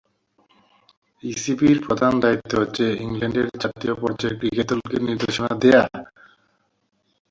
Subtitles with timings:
[1.23, 5.83] ইসিবি’র প্রধান দায়িত্ব হচ্ছে ইংল্যান্ডের জাতীয় পর্যায়ের ক্রিকেট দলকে নির্দেশনা দেয়া।